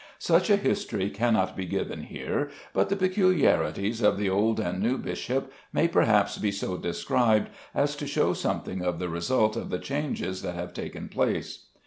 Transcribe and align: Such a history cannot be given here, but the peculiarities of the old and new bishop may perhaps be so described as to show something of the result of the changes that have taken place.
Such 0.17 0.49
a 0.49 0.57
history 0.57 1.11
cannot 1.11 1.55
be 1.55 1.67
given 1.67 2.01
here, 2.01 2.49
but 2.73 2.89
the 2.89 2.95
peculiarities 2.95 4.01
of 4.01 4.17
the 4.17 4.31
old 4.31 4.59
and 4.59 4.81
new 4.81 4.97
bishop 4.97 5.53
may 5.71 5.87
perhaps 5.87 6.39
be 6.39 6.51
so 6.51 6.75
described 6.75 7.49
as 7.75 7.95
to 7.97 8.07
show 8.07 8.33
something 8.33 8.83
of 8.83 8.97
the 8.97 9.09
result 9.09 9.55
of 9.55 9.69
the 9.69 9.77
changes 9.77 10.41
that 10.41 10.55
have 10.55 10.73
taken 10.73 11.07
place. 11.07 11.67